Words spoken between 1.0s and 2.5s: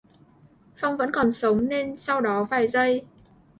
còn sống nên sau đó